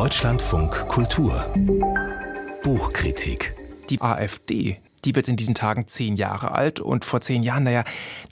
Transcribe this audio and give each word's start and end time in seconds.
Deutschlandfunk 0.00 0.88
Kultur 0.88 1.44
Buchkritik 2.62 3.54
Die 3.90 4.00
AfD, 4.00 4.78
die 5.04 5.14
wird 5.14 5.28
in 5.28 5.36
diesen 5.36 5.54
Tagen 5.54 5.88
zehn 5.88 6.16
Jahre 6.16 6.52
alt 6.52 6.80
und 6.80 7.04
vor 7.04 7.20
zehn 7.20 7.42
Jahren, 7.42 7.64
naja, 7.64 7.84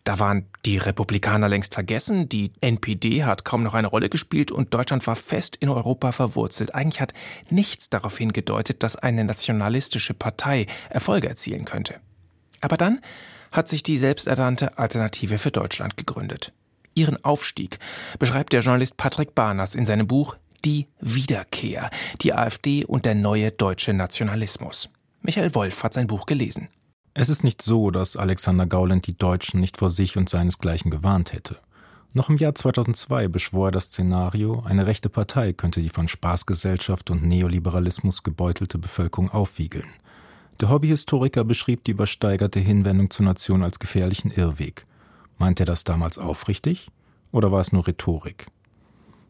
da 0.02 0.18
waren 0.18 0.46
die 0.64 0.78
Republikaner 0.78 1.46
längst 1.46 1.74
vergessen, 1.74 2.26
die 2.26 2.52
NPD 2.62 3.24
hat 3.24 3.44
kaum 3.44 3.62
noch 3.62 3.74
eine 3.74 3.88
Rolle 3.88 4.08
gespielt 4.08 4.50
und 4.50 4.72
Deutschland 4.72 5.06
war 5.06 5.14
fest 5.14 5.56
in 5.56 5.68
Europa 5.68 6.12
verwurzelt. 6.12 6.74
Eigentlich 6.74 7.02
hat 7.02 7.12
nichts 7.50 7.90
darauf 7.90 8.16
hingedeutet, 8.16 8.82
dass 8.82 8.96
eine 8.96 9.24
nationalistische 9.24 10.14
Partei 10.14 10.68
Erfolge 10.88 11.28
erzielen 11.28 11.66
könnte. 11.66 12.00
Aber 12.62 12.78
dann 12.78 13.02
hat 13.52 13.68
sich 13.68 13.82
die 13.82 13.98
selbsternannte 13.98 14.78
Alternative 14.78 15.36
für 15.36 15.50
Deutschland 15.50 15.98
gegründet. 15.98 16.54
Ihren 16.94 17.22
Aufstieg 17.22 17.78
beschreibt 18.18 18.54
der 18.54 18.62
Journalist 18.62 18.96
Patrick 18.96 19.34
Barners 19.34 19.74
in 19.74 19.84
seinem 19.84 20.06
Buch 20.06 20.38
Die 20.64 20.88
Wiederkehr, 21.00 21.90
die 22.20 22.34
AfD 22.34 22.84
und 22.84 23.04
der 23.04 23.14
neue 23.14 23.50
deutsche 23.52 23.92
Nationalismus. 23.92 24.88
Michael 25.22 25.54
Wolf 25.54 25.84
hat 25.84 25.94
sein 25.94 26.06
Buch 26.06 26.26
gelesen. 26.26 26.68
Es 27.14 27.28
ist 27.28 27.44
nicht 27.44 27.62
so, 27.62 27.90
dass 27.90 28.16
Alexander 28.16 28.66
Gauland 28.66 29.06
die 29.06 29.16
Deutschen 29.16 29.60
nicht 29.60 29.76
vor 29.76 29.90
sich 29.90 30.16
und 30.16 30.28
seinesgleichen 30.28 30.90
gewarnt 30.90 31.32
hätte. 31.32 31.58
Noch 32.14 32.28
im 32.28 32.36
Jahr 32.36 32.54
2002 32.54 33.28
beschwor 33.28 33.68
er 33.68 33.72
das 33.72 33.86
Szenario, 33.86 34.62
eine 34.64 34.86
rechte 34.86 35.08
Partei 35.08 35.52
könnte 35.52 35.80
die 35.80 35.90
von 35.90 36.08
Spaßgesellschaft 36.08 37.10
und 37.10 37.22
Neoliberalismus 37.22 38.22
gebeutelte 38.22 38.78
Bevölkerung 38.78 39.30
aufwiegeln. 39.30 39.88
Der 40.60 40.70
Hobbyhistoriker 40.70 41.44
beschrieb 41.44 41.84
die 41.84 41.92
übersteigerte 41.92 42.60
Hinwendung 42.60 43.10
zur 43.10 43.26
Nation 43.26 43.62
als 43.62 43.78
gefährlichen 43.78 44.30
Irrweg. 44.30 44.86
Meint 45.38 45.60
er 45.60 45.66
das 45.66 45.84
damals 45.84 46.18
aufrichtig 46.18 46.90
oder 47.30 47.52
war 47.52 47.60
es 47.60 47.72
nur 47.72 47.86
Rhetorik? 47.86 48.46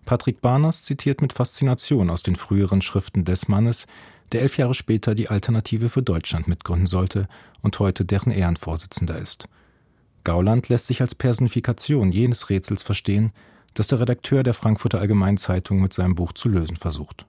Patrick 0.09 0.41
Barners 0.41 0.85
zitiert 0.85 1.21
mit 1.21 1.35
Faszination 1.35 2.09
aus 2.09 2.23
den 2.23 2.35
früheren 2.35 2.80
Schriften 2.80 3.27
des 3.27 3.47
Mannes, 3.47 3.87
der 4.33 4.41
elf 4.41 4.57
Jahre 4.57 4.73
später 4.73 5.15
die 5.15 5.29
Alternative 5.29 5.91
für 5.91 6.01
Deutschland 6.02 6.49
mitgründen 6.49 6.87
sollte 6.87 7.29
und 7.60 7.79
heute 7.79 8.07
deren 8.07 8.32
Ehrenvorsitzender 8.32 9.19
ist. 9.19 9.51
Gauland 10.24 10.71
lässt 10.71 10.87
sich 10.87 11.02
als 11.02 11.15
Personifikation 11.15 12.10
jenes 12.10 12.49
Rätsels 12.49 12.82
verstehen, 12.82 13.32
das 13.74 13.88
der 13.88 14.01
Redakteur 14.01 14.43
der 14.43 14.55
Frankfurter 14.55 14.99
Allgemeinen 14.99 15.37
Zeitung 15.37 15.82
mit 15.82 15.93
seinem 15.93 16.15
Buch 16.15 16.32
zu 16.32 16.49
lösen 16.49 16.77
versucht. 16.77 17.27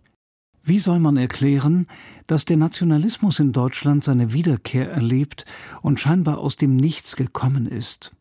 Wie 0.63 0.79
soll 0.79 0.99
man 0.99 1.17
erklären, 1.17 1.85
dass 2.27 2.45
der 2.45 2.55
Nationalismus 2.55 3.41
in 3.41 3.51
Deutschland 3.51 4.05
seine 4.05 4.31
Wiederkehr 4.31 4.89
erlebt 4.89 5.43
und 5.81 5.99
scheinbar 5.99 6.37
aus 6.37 6.55
dem 6.55 6.77
Nichts 6.77 7.17
gekommen 7.17 7.67
ist? 7.67 8.13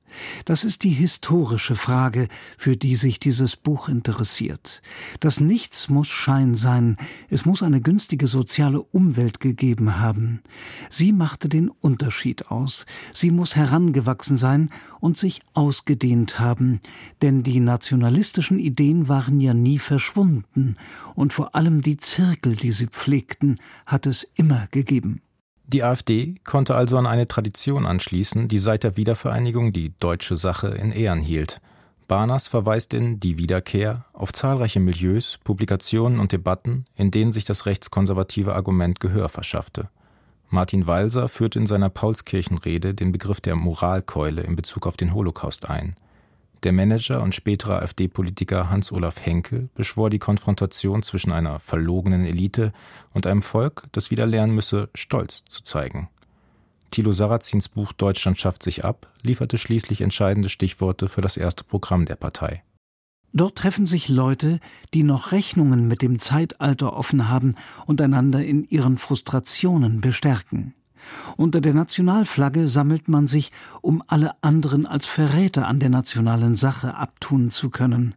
Das 0.44 0.64
ist 0.64 0.82
die 0.82 0.90
historische 0.90 1.74
Frage, 1.74 2.28
für 2.56 2.76
die 2.76 2.96
sich 2.96 3.20
dieses 3.20 3.56
Buch 3.56 3.88
interessiert. 3.88 4.82
Das 5.20 5.40
Nichts 5.40 5.88
muss 5.88 6.08
Schein 6.08 6.54
sein, 6.54 6.96
es 7.28 7.44
muss 7.44 7.62
eine 7.62 7.80
günstige 7.80 8.26
soziale 8.26 8.80
Umwelt 8.80 9.40
gegeben 9.40 9.98
haben. 9.98 10.42
Sie 10.90 11.12
machte 11.12 11.48
den 11.48 11.68
Unterschied 11.68 12.50
aus, 12.50 12.86
sie 13.12 13.30
muss 13.30 13.56
herangewachsen 13.56 14.36
sein 14.36 14.70
und 15.00 15.16
sich 15.16 15.40
ausgedehnt 15.54 16.40
haben, 16.40 16.80
denn 17.22 17.42
die 17.42 17.60
nationalistischen 17.60 18.58
Ideen 18.58 19.08
waren 19.08 19.40
ja 19.40 19.54
nie 19.54 19.78
verschwunden, 19.78 20.74
und 21.14 21.32
vor 21.32 21.54
allem 21.54 21.82
die 21.82 21.96
Zirkel, 21.96 22.56
die 22.56 22.72
sie 22.72 22.86
pflegten, 22.86 23.58
hat 23.86 24.06
es 24.06 24.26
immer 24.34 24.68
gegeben. 24.70 25.20
Die 25.70 25.84
AfD 25.84 26.36
konnte 26.44 26.74
also 26.74 26.96
an 26.96 27.06
eine 27.06 27.28
Tradition 27.28 27.84
anschließen, 27.84 28.48
die 28.48 28.58
seit 28.58 28.84
der 28.84 28.96
Wiedervereinigung 28.96 29.74
die 29.74 29.92
deutsche 30.00 30.38
Sache 30.38 30.68
in 30.68 30.92
Ehren 30.92 31.20
hielt. 31.20 31.60
Barners 32.06 32.48
verweist 32.48 32.94
in 32.94 33.20
Die 33.20 33.36
Wiederkehr 33.36 34.06
auf 34.14 34.32
zahlreiche 34.32 34.80
Milieus, 34.80 35.38
Publikationen 35.44 36.20
und 36.20 36.32
Debatten, 36.32 36.86
in 36.96 37.10
denen 37.10 37.34
sich 37.34 37.44
das 37.44 37.66
rechtskonservative 37.66 38.54
Argument 38.54 38.98
Gehör 38.98 39.28
verschaffte. 39.28 39.90
Martin 40.48 40.86
Walser 40.86 41.28
führt 41.28 41.54
in 41.54 41.66
seiner 41.66 41.90
Paulskirchenrede 41.90 42.94
den 42.94 43.12
Begriff 43.12 43.42
der 43.42 43.54
Moralkeule 43.54 44.40
in 44.40 44.56
Bezug 44.56 44.86
auf 44.86 44.96
den 44.96 45.12
Holocaust 45.12 45.68
ein. 45.68 45.96
Der 46.64 46.72
Manager 46.72 47.22
und 47.22 47.34
spätere 47.34 47.80
AfD-Politiker 47.82 48.68
Hans-Olaf 48.68 49.24
Henkel 49.24 49.68
beschwor 49.74 50.10
die 50.10 50.18
Konfrontation 50.18 51.02
zwischen 51.02 51.30
einer 51.30 51.60
verlogenen 51.60 52.24
Elite 52.24 52.72
und 53.12 53.26
einem 53.26 53.42
Volk, 53.42 53.84
das 53.92 54.10
wieder 54.10 54.26
lernen 54.26 54.54
müsse, 54.54 54.88
Stolz 54.94 55.44
zu 55.44 55.62
zeigen. 55.62 56.08
Thilo 56.90 57.12
Sarrazins 57.12 57.68
Buch 57.68 57.92
Deutschland 57.92 58.38
schafft 58.38 58.62
sich 58.62 58.84
ab 58.84 59.12
lieferte 59.22 59.58
schließlich 59.58 60.00
entscheidende 60.00 60.48
Stichworte 60.48 61.08
für 61.08 61.20
das 61.20 61.36
erste 61.36 61.64
Programm 61.64 62.06
der 62.06 62.16
Partei. 62.16 62.62
Dort 63.32 63.56
treffen 63.56 63.86
sich 63.86 64.08
Leute, 64.08 64.58
die 64.94 65.02
noch 65.02 65.32
Rechnungen 65.32 65.86
mit 65.86 66.00
dem 66.00 66.18
Zeitalter 66.18 66.94
offen 66.94 67.28
haben 67.28 67.56
und 67.86 68.00
einander 68.00 68.42
in 68.42 68.64
ihren 68.64 68.96
Frustrationen 68.96 70.00
bestärken. 70.00 70.74
Unter 71.36 71.60
der 71.60 71.74
Nationalflagge 71.74 72.68
sammelt 72.68 73.08
man 73.08 73.26
sich, 73.26 73.52
um 73.80 74.02
alle 74.06 74.42
anderen 74.42 74.86
als 74.86 75.06
Verräter 75.06 75.66
an 75.66 75.80
der 75.80 75.90
nationalen 75.90 76.56
Sache 76.56 76.94
abtun 76.94 77.50
zu 77.50 77.70
können. 77.70 78.14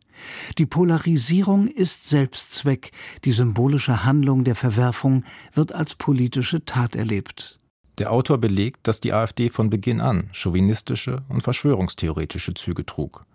Die 0.58 0.66
Polarisierung 0.66 1.68
ist 1.68 2.10
Selbstzweck, 2.10 2.92
die 3.26 3.32
symbolische 3.32 4.06
Handlung 4.06 4.44
der 4.44 4.56
Verwerfung 4.56 5.24
wird 5.54 5.74
als 5.74 5.96
politische 5.96 6.66
Tat 6.66 6.96
erlebt. 6.96 7.60
Der 7.98 8.12
Autor 8.12 8.38
belegt, 8.38 8.88
dass 8.88 9.02
die 9.02 9.14
AfD 9.14 9.50
von 9.50 9.70
Beginn 9.70 10.02
an 10.02 10.30
chauvinistische 10.32 11.24
und 11.30 11.42
verschwörungstheoretische 11.42 12.54
Züge 12.54 12.86
trug. 12.86 13.26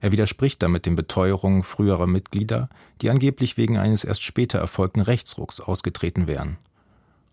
Er 0.00 0.12
widerspricht 0.12 0.62
damit 0.62 0.86
den 0.86 0.94
Beteuerungen 0.94 1.62
früherer 1.62 2.06
Mitglieder, 2.06 2.68
die 3.02 3.10
angeblich 3.10 3.56
wegen 3.56 3.78
eines 3.78 4.04
erst 4.04 4.22
später 4.22 4.58
erfolgten 4.58 5.00
Rechtsrucks 5.00 5.60
ausgetreten 5.60 6.26
wären. 6.26 6.58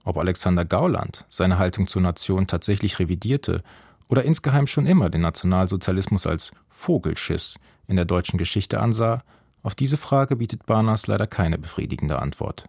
Ob 0.03 0.17
Alexander 0.17 0.65
Gauland 0.65 1.25
seine 1.29 1.57
Haltung 1.57 1.87
zur 1.87 2.01
Nation 2.01 2.47
tatsächlich 2.47 2.99
revidierte 2.99 3.63
oder 4.09 4.23
insgeheim 4.23 4.67
schon 4.67 4.85
immer 4.85 5.09
den 5.09 5.21
Nationalsozialismus 5.21 6.27
als 6.27 6.51
Vogelschiss 6.67 7.55
in 7.87 7.95
der 7.95 8.05
deutschen 8.05 8.37
Geschichte 8.37 8.79
ansah, 8.79 9.23
auf 9.61 9.75
diese 9.75 9.97
Frage 9.97 10.35
bietet 10.35 10.65
Barners 10.65 11.07
leider 11.07 11.25
keine 11.25 11.57
befriedigende 11.57 12.19
Antwort. 12.19 12.65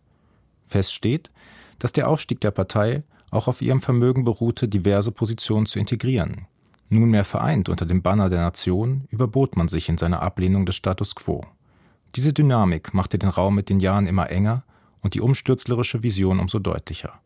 Fest 0.62 0.95
steht, 0.95 1.31
dass 1.81 1.93
der 1.93 2.09
Aufstieg 2.09 2.41
der 2.41 2.53
Partei 2.53 3.03
auch 3.31 3.49
auf 3.49 3.62
ihrem 3.62 3.81
Vermögen 3.81 4.25
beruhte, 4.25 4.69
diverse 4.69 5.11
Positionen 5.11 5.66
zu 5.66 5.81
integrieren. 5.81 6.47
Nunmehr 6.89 7.25
vereint 7.25 7.69
unter 7.69 7.84
dem 7.84 8.03
Banner 8.03 8.31
der 8.31 8.41
Nation, 8.41 9.09
überbot 9.11 9.56
man 9.56 9.66
sich 9.66 9.89
in 9.89 9.99
seiner 9.99 10.22
Ablehnung 10.22 10.66
des 10.66 10.77
Status 10.77 11.16
quo. 11.16 11.45
Diese 12.15 12.33
Dynamik 12.33 12.95
machte 12.95 13.19
den 13.19 13.28
Raum 13.28 13.56
mit 13.56 13.69
den 13.69 13.81
Jahren 13.81 14.06
immer 14.06 14.31
enger 14.31 14.62
und 15.04 15.15
die 15.15 15.20
umstürzlerische 15.20 16.03
Vision 16.03 16.41
umso 16.41 16.59
deutlicher. 16.59 17.20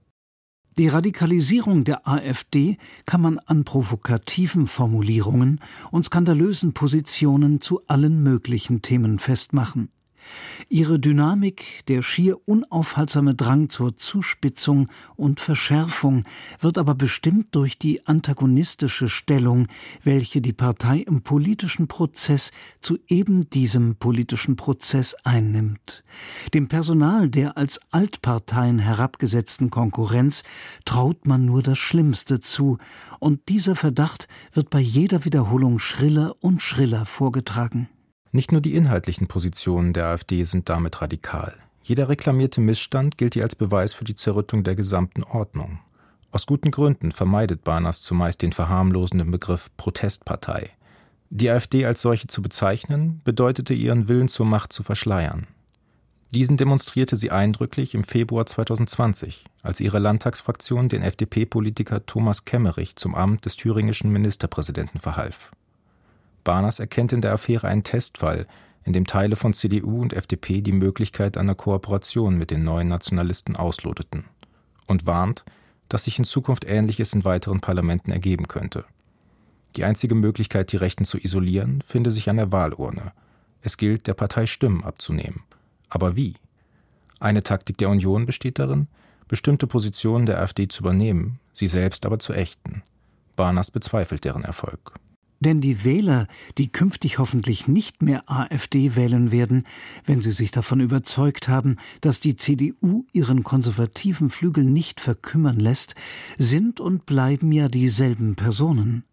Die 0.77 0.89
Radikalisierung 0.89 1.85
der 1.85 2.07
AfD 2.07 2.77
kann 3.07 3.21
man 3.21 3.39
an 3.39 3.65
provokativen 3.65 4.67
Formulierungen 4.67 5.61
und 5.91 6.05
skandalösen 6.05 6.73
Positionen 6.75 7.61
zu 7.61 7.81
allen 7.87 8.23
möglichen 8.23 8.83
Themen 8.83 9.19
festmachen. 9.19 9.91
Ihre 10.69 10.99
Dynamik, 10.99 11.85
der 11.89 12.03
schier 12.03 12.37
unaufhaltsame 12.47 13.35
Drang 13.35 13.71
zur 13.71 13.97
Zuspitzung 13.97 14.89
und 15.17 15.41
Verschärfung 15.41 16.25
wird 16.61 16.79
aber 16.79 16.95
bestimmt 16.95 17.55
durch 17.55 17.79
die 17.79 18.07
antagonistische 18.07 19.09
Stellung, 19.09 19.67
welche 20.03 20.41
die 20.41 20.53
Partei 20.53 20.99
im 20.99 21.23
politischen 21.23 21.89
Prozess 21.89 22.51
zu 22.81 22.99
eben 23.09 23.49
diesem 23.51 23.97
politischen 23.97 24.57
Prozess 24.57 25.15
einnimmt. 25.25 26.05
Dem 26.55 26.69
Personal 26.69 27.29
der 27.29 27.57
als 27.57 27.81
Altparteien 27.91 28.79
herabgesetzten 28.79 29.71
Konkurrenz 29.71 30.43
traut 30.85 31.27
man 31.27 31.45
nur 31.45 31.63
das 31.63 31.79
Schlimmste 31.79 32.41
zu, 32.41 32.79
und 33.21 33.49
dieser 33.49 33.77
Verdacht 33.77 34.29
wird 34.53 34.71
bei 34.71 34.81
jeder 34.81 35.25
Wiederholung 35.25 35.79
schriller 35.79 36.37
und 36.41 36.63
schriller 36.63 37.07
vorgetragen. 37.07 37.89
Nicht 38.33 38.53
nur 38.53 38.61
die 38.61 38.75
inhaltlichen 38.75 39.27
Positionen 39.27 39.93
der 39.93 40.07
AfD 40.07 40.45
sind 40.45 40.69
damit 40.69 41.01
radikal. 41.01 41.55
Jeder 41.83 42.09
reklamierte 42.09 42.61
Missstand 42.61 43.17
gilt 43.17 43.35
ihr 43.37 43.45
als 43.45 43.55
Beweis 43.55 43.95
für 43.95 44.05
die 44.05 44.15
Zerrüttung 44.15 44.65
der 44.65 44.77
gesamten 44.77 45.25
Ordnung. 45.25 45.79
Aus 46.31 46.45
guten 46.45 46.71
Gründen 46.71 47.13
vermeidet 47.13 47.65
Barners 47.65 48.03
zumeist 48.03 48.43
den 48.43 48.53
verharmlosenden 48.53 49.31
Begriff 49.31 49.71
Protestpartei. 49.79 50.71
Die 51.31 51.51
AfD 51.51 51.87
als 51.87 52.03
solche 52.03 52.27
zu 52.27 52.43
bezeichnen, 52.43 53.23
bedeutete 53.25 53.73
ihren 53.73 54.09
Willen 54.09 54.29
zur 54.29 54.45
Macht 54.45 54.73
zu 54.73 54.83
verschleiern. 54.83 55.47
Diesen 56.33 56.59
demonstrierte 56.59 57.17
sie 57.17 57.31
eindrücklich 57.31 57.95
im 57.95 58.05
Februar 58.05 58.45
2020, 58.45 59.47
als 59.63 59.81
ihre 59.81 59.99
Landtagsfraktion 59.99 60.91
den 60.91 61.03
FDP-Politiker 61.03 62.05
Thomas 62.05 62.45
Kemmerich 62.45 62.97
zum 62.97 63.15
Amt 63.15 63.47
des 63.47 63.57
thüringischen 63.57 64.13
Ministerpräsidenten 64.13 65.01
verhalf. 65.01 65.53
Barners 66.49 66.81
erkennt 66.81 67.13
in 67.13 67.21
der 67.21 67.35
Affäre 67.35 67.69
einen 67.69 67.83
Testfall, 67.83 68.47
in 68.83 68.95
dem 68.95 69.07
Teile 69.07 69.37
von 69.37 69.53
CDU 69.53 70.01
und 70.01 70.15
FDP 70.15 70.63
die 70.63 70.73
Möglichkeit 70.73 71.37
einer 71.37 71.55
Kooperation 71.55 72.39
mit 72.39 72.51
den 72.51 72.65
neuen 72.65 72.89
Nationalisten 72.89 73.55
ausloteten 73.55 74.25
und 74.87 75.05
warnt, 75.05 75.45
dass 75.91 76.05
sich 76.05 76.19
in 76.19 76.25
Zukunft 76.25 76.65
Ähnliches 76.65 77.13
in 77.13 77.27
weiteren 77.27 77.61
Parlamenten 77.61 78.11
ergeben 78.13 78.49
könnte. 78.49 78.87
Die 79.77 79.85
einzige 79.85 80.15
Möglichkeit, 80.15 80.73
die 80.73 80.79
Rechten 80.79 81.05
zu 81.05 81.19
isolieren, 81.19 81.83
finde 81.83 82.11
sich 82.11 82.31
an 82.31 82.39
der 82.39 82.51
Wahlurne. 82.51 83.13
Es 83.61 83.77
gilt, 83.77 84.07
der 84.07 84.15
Partei 84.15 84.47
Stimmen 84.47 84.85
abzunehmen. 84.85 85.43
Aber 85.91 86.17
wie? 86.17 86.35
Eine 87.21 87.43
Taktik 87.43 87.77
der 87.77 87.91
Union 87.91 88.25
besteht 88.25 88.59
darin, 88.59 88.89
bestimmte 89.29 89.67
Positionen 89.67 90.25
der 90.25 90.41
AfD 90.41 90.67
zu 90.67 90.83
übernehmen, 90.83 91.41
sie 91.53 91.67
selbst 91.67 92.07
aber 92.07 92.19
zu 92.19 92.33
ächten. 92.33 92.83
Barners 93.37 93.71
bezweifelt 93.71 94.25
deren 94.25 94.45
Erfolg. 94.45 94.99
Denn 95.41 95.61
die 95.61 95.85
Wähler, 95.85 96.27
die 96.59 96.71
künftig 96.71 97.19
hoffentlich 97.19 97.69
nicht 97.69 98.03
mehr 98.03 98.23
AfD 98.27 98.97
wählen 98.97 99.31
werden, 99.31 99.65
wenn 100.05 100.21
sie 100.21 100.33
sich 100.33 100.51
davon 100.51 100.81
überzeugt 100.81 101.49
haben, 101.49 101.77
dass 102.01 102.21
die 102.21 102.37
CDU 102.37 103.07
ihren 103.13 103.45
konservativen 103.45 104.31
Flügel 104.31 104.65
nicht 104.65 105.01
verkümmern 105.01 105.61
lässt, 105.61 105.95
sind 106.39 106.81
und 106.81 107.07
bleiben 107.07 107.53
ja 107.53 107.69
dieselben 107.69 108.35
Personen. 108.35 109.05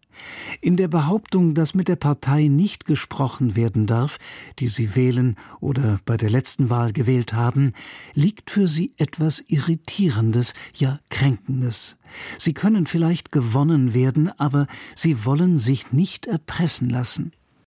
In 0.60 0.76
der 0.76 0.88
Behauptung, 0.88 1.54
dass 1.54 1.74
mit 1.74 1.88
der 1.88 1.96
Partei 1.96 2.48
nicht 2.48 2.84
gesprochen 2.86 3.56
werden 3.56 3.86
darf, 3.86 4.18
die 4.58 4.68
sie 4.68 4.94
wählen 4.94 5.36
oder 5.60 6.00
bei 6.04 6.16
der 6.16 6.30
letzten 6.30 6.70
Wahl 6.70 6.92
gewählt 6.92 7.32
haben, 7.32 7.72
liegt 8.14 8.50
für 8.50 8.66
sie 8.66 8.92
etwas 8.96 9.44
Irritierendes, 9.46 10.54
ja 10.74 11.00
Kränkendes. 11.08 11.96
Sie 12.38 12.54
können 12.54 12.86
vielleicht 12.86 13.32
gewonnen 13.32 13.94
werden, 13.94 14.30
aber 14.38 14.66
sie 14.94 15.24
wollen 15.24 15.58
sich 15.58 15.92
nicht 15.92 16.26
erpressen 16.26 16.88
lassen. 16.88 17.32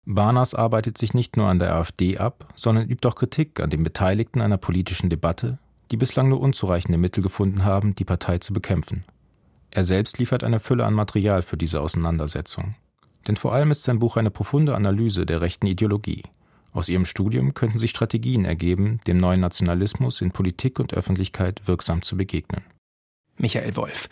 Barners 0.05 0.53
arbeitet 0.53 0.97
sich 0.97 1.13
nicht 1.13 1.35
nur 1.35 1.47
an 1.47 1.59
der 1.59 1.75
AfD 1.75 2.17
ab, 2.17 2.53
sondern 2.55 2.87
übt 2.87 3.05
auch 3.07 3.15
Kritik 3.15 3.59
an 3.59 3.69
den 3.69 3.83
Beteiligten 3.83 4.41
einer 4.41 4.57
politischen 4.57 5.09
Debatte, 5.09 5.59
die 5.91 5.97
bislang 5.97 6.29
nur 6.29 6.39
unzureichende 6.39 6.97
Mittel 6.97 7.21
gefunden 7.21 7.65
haben, 7.65 7.93
die 7.93 8.05
Partei 8.05 8.37
zu 8.37 8.53
bekämpfen. 8.53 9.03
Er 9.71 9.83
selbst 9.83 10.17
liefert 10.17 10.43
eine 10.43 10.59
Fülle 10.59 10.85
an 10.85 10.93
Material 10.93 11.41
für 11.41 11.57
diese 11.57 11.81
Auseinandersetzung. 11.81 12.75
Denn 13.27 13.35
vor 13.35 13.53
allem 13.53 13.71
ist 13.71 13.83
sein 13.83 13.99
Buch 13.99 14.17
eine 14.17 14.31
profunde 14.31 14.75
Analyse 14.75 15.25
der 15.25 15.41
rechten 15.41 15.67
Ideologie. 15.67 16.23
Aus 16.71 16.89
ihrem 16.89 17.05
Studium 17.05 17.53
könnten 17.53 17.77
sich 17.77 17.91
Strategien 17.91 18.45
ergeben, 18.45 18.99
dem 19.07 19.17
neuen 19.17 19.41
Nationalismus 19.41 20.21
in 20.21 20.31
Politik 20.31 20.79
und 20.79 20.93
Öffentlichkeit 20.93 21.67
wirksam 21.67 22.01
zu 22.01 22.17
begegnen. 22.17 22.63
Michael 23.37 23.75
Wolf. 23.75 24.09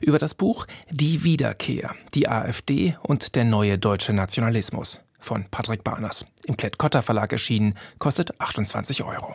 Über 0.00 0.18
das 0.18 0.34
Buch 0.34 0.66
Die 0.90 1.24
Wiederkehr, 1.24 1.94
die 2.14 2.28
AfD 2.28 2.96
und 3.02 3.34
der 3.34 3.44
neue 3.44 3.78
deutsche 3.78 4.12
Nationalismus 4.12 5.00
von 5.18 5.46
Patrick 5.50 5.82
Barners. 5.82 6.26
Im 6.44 6.56
Klett-Cotta 6.56 7.02
Verlag 7.02 7.32
erschienen, 7.32 7.74
kostet 7.98 8.40
28 8.40 9.02
Euro. 9.02 9.34